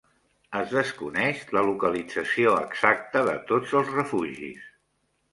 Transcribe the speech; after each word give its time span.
Es 0.59 0.69
desconeix 0.75 1.41
la 1.57 1.61
localització 1.67 2.53
exacta 2.61 3.21
de 3.27 3.35
tots 3.53 3.75
els 3.81 3.93
refugis. 3.99 4.65